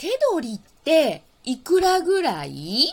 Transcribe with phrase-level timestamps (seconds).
[0.00, 2.88] 手取りっていくらぐらい？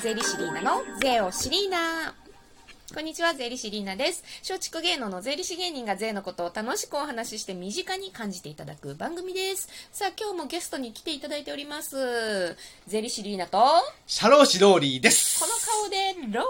[0.00, 2.14] 税理士リーナの税をシリーナ。
[2.94, 4.24] こんにちは、税理士リーナです。
[4.48, 9.68] 松竹芸能の税理士芸人が税のことを楽しくお話しして身近に感じていただく番組です。
[9.92, 12.56] さあ、今日もゲストに来ていただいております。
[12.86, 13.64] 税理士リーナと、こ
[14.06, 15.44] シャローシローリーです。
[15.44, 15.48] の
[15.82, 16.44] 顔でロー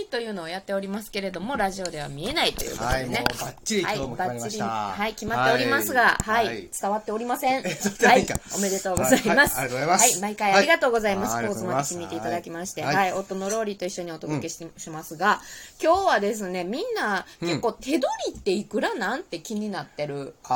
[0.00, 3.24] リーというのをやっておりますけれども、ラジオでは見えないということはい、もうでね。
[3.40, 4.64] バッチリ今日も決まりました。
[4.64, 7.62] はい、はい、決まっておりますが、はい、伝わっておりません。
[7.62, 7.68] は
[8.16, 8.26] い、
[8.56, 9.56] おめでとうございます。
[9.56, 11.34] はいはいありがとうございますはい、毎回ありがとうございます。
[11.36, 15.40] はいポーズまで決めていただきまして、は、はいい夫のローリーと一緒にお届けし,、しますが、
[15.82, 20.14] 今日はですね、みんな結構手取りっていくらなんて気になってる。
[20.14, 20.54] みた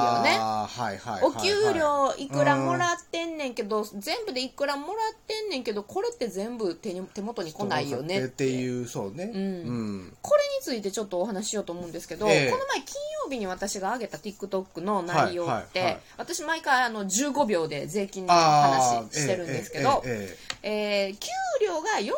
[0.00, 1.22] いよねはいはいはい。
[1.24, 4.96] お給料いくらもらっってんねんけど、全部でいくらもらっ
[5.26, 9.26] てんねんけど、これって全部手に手元に来ないよねっていう、そうね。
[9.26, 10.16] んうん。
[10.20, 21.28] これについてちょっとお話ししようと思うんですけど、ええこの前金曜日に私が上げた TikTok の内容って、はいはいはい私毎回あの15秒で税金のあ話してるんですけど、えええええー給
[21.64, 22.14] 料が400万の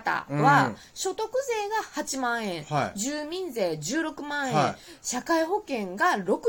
[0.00, 0.76] 方は、うん。
[0.94, 2.98] 所得税が8万円、はい。
[2.98, 4.76] 住民税16万円、はい。
[5.02, 6.44] 社会保険が60万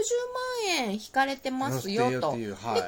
[0.67, 2.29] 円引かれてますよと。
[2.29, 2.39] はい。
[2.39, 2.85] でこんなに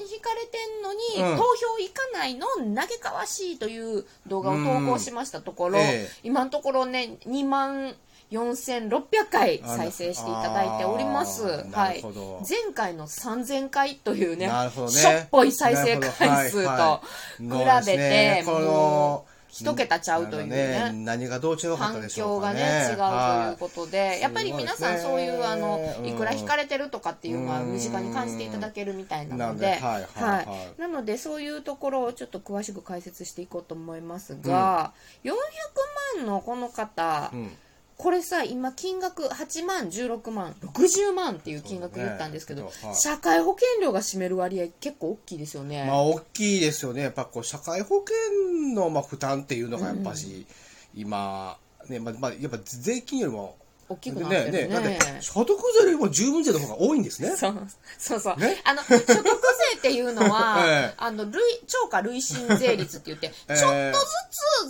[0.00, 1.36] 引かれてんのに、うん。
[1.36, 5.84] 投票行かないの嘆かわしいという動画を投稿しましたところ、うん。
[5.84, 6.10] ええ。
[6.22, 7.94] 今のところね2万
[8.30, 11.42] 4600回再生していただいております。
[11.42, 14.70] はない前回の3000回というねね。
[14.88, 17.00] しょっぽい再生回数と
[17.38, 17.48] 比
[17.86, 20.78] べて、ものう一桁ちゃうというね。
[20.78, 20.90] なん。
[20.90, 22.88] か何がどう違うかった環でしょうか境がねね。
[22.90, 26.06] 違うということで、やっぱり皆さんそういうあのうん。
[26.06, 27.72] いくら引かれてるとかっていうのはうん。
[27.72, 29.66] 身近に感じていただけるみたいなので、で。
[29.72, 34.92] はいはいはいなのでそういうところをちょっと詳しく解説していこうと思いますが、
[35.24, 35.32] 400
[36.16, 37.50] 万のこの方、うん
[38.00, 45.84] これさ今金額8万16万60万っていう金額言ったんですけど、ねはい社会保険料が占める割合結構大きいですよね。
[45.84, 47.02] まあ、大きいですよね。
[47.02, 50.46] やっぱこう、社会保険のまあ負担っていうのがやっぱし、
[50.94, 51.58] 今、
[51.88, 53.56] ね、まあ、まあ、やっぱ税金よりも、
[53.90, 54.68] 大きくなってるね。
[54.68, 57.34] だって、所得税よりも住民税の方が多いんですね。
[57.36, 57.66] そう
[57.98, 58.62] そうそう、ね。
[58.64, 59.14] あの所得税
[59.78, 60.94] っていうのは、 ええ。
[60.96, 63.56] あの累超過累進税率って言って、ええ。
[63.56, 64.04] ちょっとず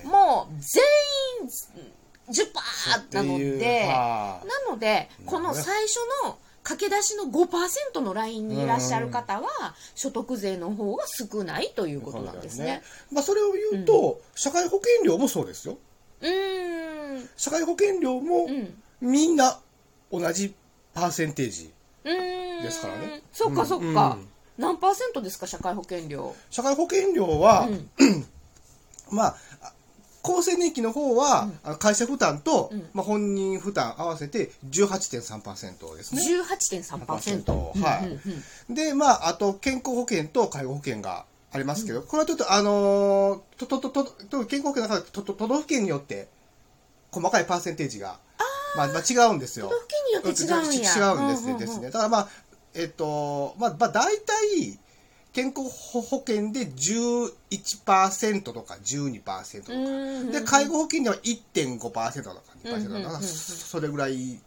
[0.04, 0.82] もう全
[1.42, 1.48] 員
[2.30, 6.38] 10%なので、はなので、この最初の
[6.70, 12.82] 駆け出しの5%のラインにいらっしゃる方は、所得税の方が少ないということなんですね。
[13.12, 15.78] まあ、それを言うと、社会保険料もそうですよ。
[16.20, 17.28] うーん。
[17.36, 18.74] 社会保険料もうん。
[19.00, 19.58] みんな
[20.12, 20.54] 同じ
[20.92, 21.72] パーセンテージ。
[22.04, 24.18] ですからねそっかそっか。
[24.20, 26.36] うん何パーセントですか、社会保険料？
[26.50, 27.66] 社会保険料は、
[27.98, 28.26] うん
[29.10, 29.36] まあ、
[30.22, 36.22] 厚生年金の方は、あの会社負担と、うんまあ、本人負担合わせて18.3%ですね。
[36.22, 37.80] 18.3%。
[37.82, 38.20] はいうんうん
[38.68, 46.28] うんで、まあ、あと健康保険と介護保険がありますけど、これはちょっと、あのーと、と、と、と、と健康保険の中で、と、と、都道府県によって、
[47.10, 48.18] 細かいパーセンテージが、
[48.76, 49.66] まあ、まあ、違うんですよ。
[49.66, 51.12] 都道府県によって違うんや。
[51.12, 51.52] 違うんですね。
[51.52, 51.90] うううですね。
[51.90, 52.28] だからまあ、
[52.74, 54.78] えっと、まあ、まあ、大体、
[55.32, 60.32] 健康保険で11%とか12%とか。
[60.32, 64.40] で、介護保険では1.5%とか2%とか、それぐらい、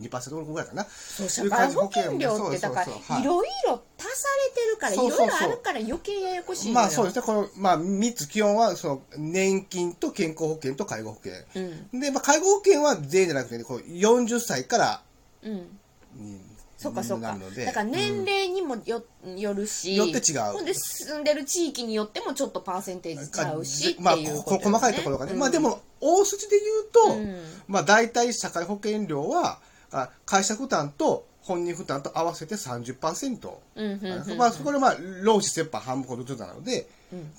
[0.00, 0.84] 2%ぐらいかな。
[0.84, 3.22] そう社会保険料ってだからい。
[3.22, 7.16] いろいろ足されてるからいろいろあるから余計ややこしいまあそうです。
[7.16, 11.32] ね、この、まあ3つ基本は、その、年金と健康保険と介護保険。
[11.54, 12.00] うん。
[12.00, 15.02] で、まあ介護保険は税じゃなくてね、こう40歳から
[15.42, 15.78] うん。
[16.16, 16.40] に
[16.76, 17.28] そっかそっか。
[17.28, 17.66] なるので。
[17.66, 18.24] だから年うん。
[18.24, 19.02] 齢にもよ,、
[19.36, 20.40] よるしよって違う。
[20.52, 24.78] ほんで住んでる地域によってもちょっとパーセンテージちゃうしまあ、っていうこことよね。
[24.78, 25.32] 細かいところがね。
[25.32, 25.38] うん。
[25.38, 27.42] まあでも、大筋で言うと、うん。
[27.68, 29.58] まあ大体社会保険料は、
[29.92, 33.50] あ会社負担と本人負担と合わせて30%。
[33.76, 34.38] うんうんうんうん。
[34.38, 36.88] まあ、これはまあ、労使折半半分ほどずつなので、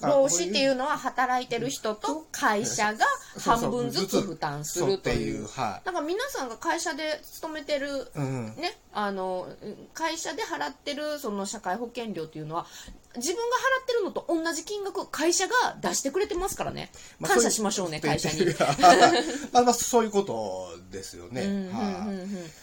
[0.02, 3.06] 労使っていうのは働いてる人と会社が
[3.40, 5.48] 半分ずつ負担するといいうう。
[5.48, 9.48] はだから皆さんが会社で勤めてるい、うん、ね、あの
[9.94, 12.66] 会社で払ってるその社会保険料っていうのは
[13.16, 16.92] 自分が払ってるのと同じ金額会社が出してくれてますからね。
[17.20, 18.46] まあ感謝しましょうね、会社に。
[19.52, 21.70] まあまあそういうことですよね、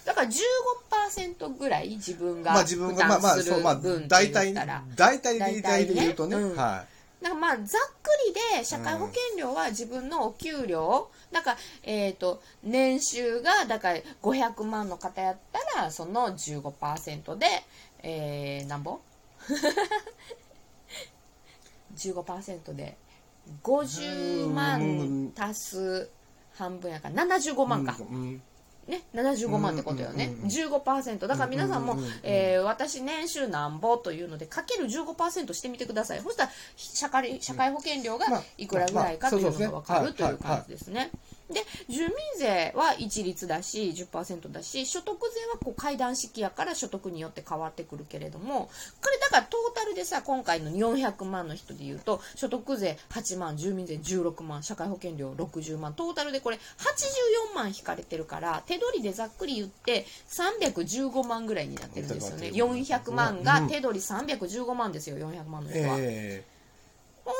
[0.05, 6.37] だから15%ぐらい自分がまあ自分負がまあまあ担するそうまあ分って大体大体大体で言うとね。
[6.37, 6.87] 大体
[7.23, 17.47] ねうんかまあざっくりで社会保険料は自分のお給料、だからえっ、と年収がだから500万の方やったらその15%で
[18.03, 19.01] えー、なんぼ？
[21.97, 22.97] 15%で
[23.63, 26.11] 50万足す
[26.55, 28.43] 半分やから75万か、うん。
[28.89, 36.21] ね、75万ってことよね、うんうんうんうん15%だから皆さんも、うんうんうんうんえー私年収なんぼというのでかける15%してみてください。
[36.21, 41.11] そしたら社会社会保険料がまあいくらぐらいかというのが分かるという感じですね。
[41.51, 48.67] で住民税は一律だし10%だし所得税はこう階段式やから所得によって変わってくるけれども
[49.03, 56.57] これだからトータルでさ今回の400万の人でいうと所得税8万住民税16万社会保険料60万トータルでこれ
[57.53, 62.49] 84万引かれてるから手取りでざっくり言って315万ぐらいになってるんですよね。
[62.49, 66.45] 400万が手取り315万ですよ400万の人は、え
[67.25, 67.35] ほん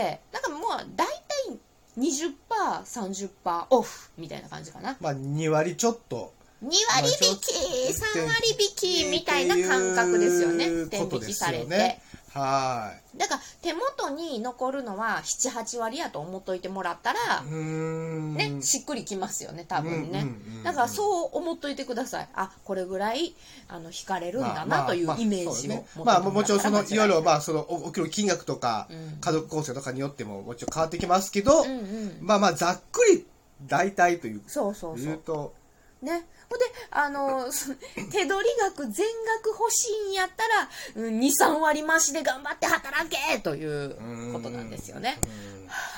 [0.00, 0.60] でなんかもう
[0.94, 1.58] 大体
[1.98, 4.90] 20%30% オフみたいな感じかな。
[4.92, 7.52] ーまあ2割ちょっと2割引き
[7.92, 10.64] 3割引きみたいな感覚ですよね。
[10.64, 12.00] 引きされて、
[12.32, 20.26] はだから手元に残るのは78割やと思っといてもらったらね、しっくりきますよね多分ね、
[20.64, 22.28] だからそう思っといてください。
[22.34, 23.34] あこれぐらい
[23.68, 25.86] あの引かれるんだまあなというまあイメージをそうね。
[25.94, 29.18] 持ってまあもちろんそのいろいろまああそのおお給料金額とかうん。
[29.20, 32.18] 家族構成とかによってももちろん変わってきますけど、うんうん。
[32.20, 33.26] まあまあざっくり
[33.66, 35.04] 大体というそうそうそう。
[35.04, 35.54] 言うと。
[36.02, 38.28] ねほんであのそ 手取り
[38.60, 39.06] 額全
[39.42, 45.18] 額欲しいんやったら、うん、23割増しで頑張って働けということなんですよね。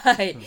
[0.02, 0.38] はい、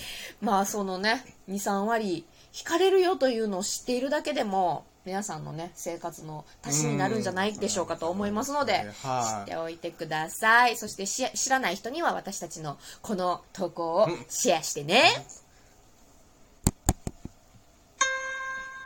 [0.42, 10.78] まあそのね23割引かれるよというのを知っているだけでも皆さんのね生活の足しになるんじゃないでしょうかと思いますので、知はっておいてください。
[10.78, 15.04] そしてし知らない人には私たちのこの投稿をシェアしてね、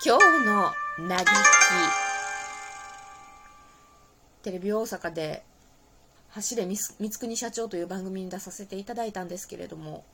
[0.07, 0.71] 今日の
[1.09, 1.29] 嘆き。
[4.43, 5.43] テレビ大阪で
[6.29, 10.05] 「走れ光国社長」という番組に出させていただいたんですけれども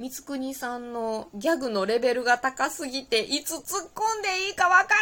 [0.00, 3.62] 光国さんのギャグのレベルが高すぎていつ突っ
[3.94, 4.96] 込んでいいかわからんか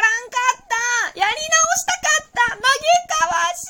[0.61, 0.65] っ
[1.13, 1.19] た。
[1.19, 2.55] やり直したかった。
[2.55, 2.67] 曲げ
[3.07, 3.65] かわし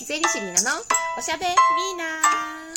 [0.00, 0.06] い。
[0.06, 0.80] ゼリシリーナの？
[1.18, 1.54] おしゃべりー
[1.98, 2.67] な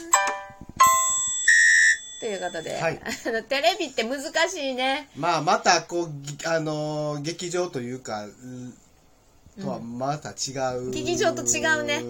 [2.22, 3.02] ということで、はい。
[3.04, 5.10] あ のテレビって難しいね。
[5.18, 8.74] まあまたこうぎあのー劇場というかうん
[9.60, 12.04] とはまた違う、劇場と違うね。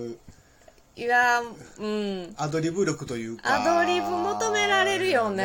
[0.98, 1.88] いやーう
[2.28, 2.34] ん。
[2.38, 3.62] アドリブ力というか。
[3.62, 5.44] アドリブ求められるよね。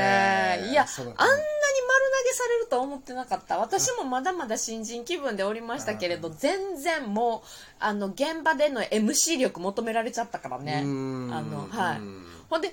[0.68, 3.58] いやあんなに丸投げされると思ってなかった。
[3.58, 7.48] 私もまだまだ新人気分でおりましたけれど全然もう
[7.78, 10.80] あの現場での MC 力求められちゃったからね。
[10.80, 11.98] あのはい。
[11.98, 12.26] うん。
[12.50, 12.72] ほんで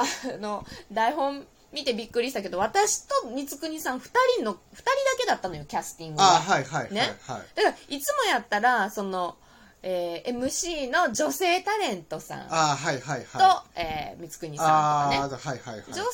[0.00, 0.04] あ
[0.38, 6.36] の台本見てびっくりしたけど私と光国さん2人の2人だけだったのよキャスティングが。
[6.36, 7.00] あはいはいはいね。
[7.00, 7.42] はい。
[7.56, 9.36] だからいつもやったらその、
[9.82, 13.80] えー MC の女性タレントさんと、あはいはいはい。
[13.80, 15.18] えー光国さんとかね。
[15.18, 15.84] はいはいはいはい。
[15.88, 16.10] 女性タレン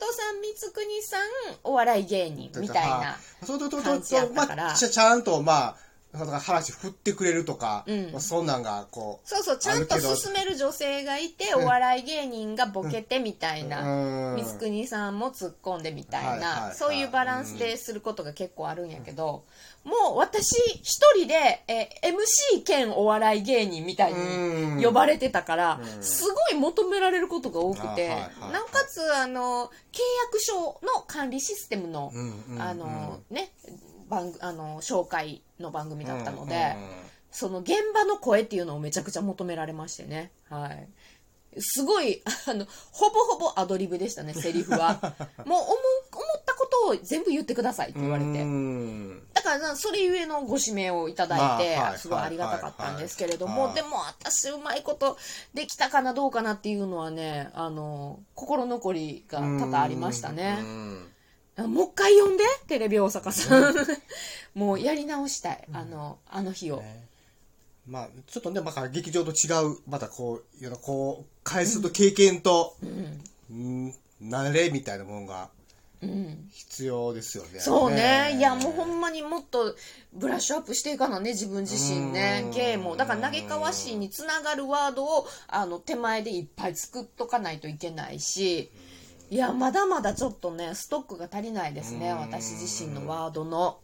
[0.00, 1.20] トさん光国さん
[1.62, 3.16] お笑い芸人みたいな
[3.82, 4.72] 感じやったから。
[4.72, 5.76] あちゃちゃんとまあ
[6.12, 8.10] 話振ってくれるとか、うん。
[8.12, 14.36] まあ、そんなんがこうそうそうちゃんと進める女性がいてお笑い芸人がボケてみたいなうん。
[14.38, 16.74] 光国さんも突っ込んでみたいはいはいはない。
[16.74, 19.44] そういうバランスですることが結構あるんやけど
[19.84, 20.52] もう私
[20.82, 24.76] 一人で、えー MC 兼お笑い芸人みたいうん。
[24.78, 26.02] に呼ばれてたからうん。
[26.02, 32.60] すごい求められることが多くてなおかつあの契約書の管理システムのうんうん。
[32.62, 33.52] あのね
[34.10, 40.32] 番あの紹介の番組だったので、うんうんその現場の声っていうのをめちゃくちゃ求められましてね。
[40.48, 40.88] はい。
[41.58, 44.94] すごいあのほぼほぼアドリブでしたねセリフは。
[45.44, 45.76] もう思う
[46.12, 48.30] 思ったことを全部言ってくださいって言われて。
[48.30, 49.22] うん。
[49.32, 53.66] だからなそれゆえのご指名をいただいて、まあはいすごいありがたかったんですけれども、はい。
[53.68, 55.16] はいでも私うまいこと
[55.54, 60.58] できたかなどうかなっていうのはねあの心残りが多々ありましたね、
[61.66, 63.74] もう一回呼んでテレビ大阪さん
[64.54, 67.08] もうやり直したいあのあの日を、ね
[67.86, 75.48] まあちょっとねまあ劇場と違うまたこういうのこう返すと経験と、うんうん慣れみたいなものが
[76.02, 76.48] うん。
[76.50, 77.60] 必要ですよね。
[77.60, 78.34] そうね。
[78.38, 79.74] いや、もうほんまにもっと
[80.14, 82.50] ブラッシュアップしていかなね、自分自身ねうん。
[82.52, 82.96] ゲームを。
[82.96, 88.70] だから、嘆かわしいにつながるワードを、あの、手前でいっぱい作っとかないといけないし、
[89.30, 93.78] いや、まだまだちょっとね、ストックが足りないですね、うん私自身のワードの。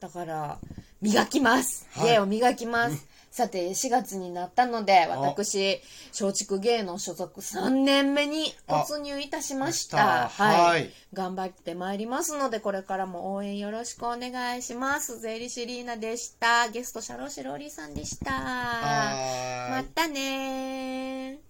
[0.00, 0.58] だから、
[1.00, 1.86] 磨きます。
[1.92, 3.06] はい芸を磨きます。
[3.30, 10.24] さて、4月になったので、私、松竹芸能所属3年目に突入いたしました。
[10.24, 15.20] あはい頑張ってまいりますので、これからも応援よろしくお願いします。
[15.20, 16.68] ゼリシリーナでした。
[16.68, 18.32] ゲスト、シャロシローリーさんでした。
[18.32, 21.49] またねー。